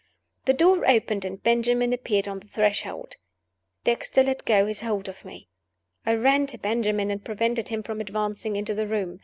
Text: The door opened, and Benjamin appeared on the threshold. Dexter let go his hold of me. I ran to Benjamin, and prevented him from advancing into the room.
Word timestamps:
The 0.45 0.53
door 0.55 0.83
opened, 0.89 1.25
and 1.25 1.43
Benjamin 1.43 1.93
appeared 1.93 2.27
on 2.27 2.39
the 2.39 2.47
threshold. 2.47 3.17
Dexter 3.83 4.23
let 4.23 4.45
go 4.45 4.65
his 4.65 4.81
hold 4.81 5.07
of 5.07 5.23
me. 5.23 5.47
I 6.07 6.15
ran 6.15 6.47
to 6.47 6.57
Benjamin, 6.57 7.11
and 7.11 7.23
prevented 7.23 7.67
him 7.67 7.83
from 7.83 8.01
advancing 8.01 8.55
into 8.55 8.73
the 8.73 8.87
room. 8.87 9.19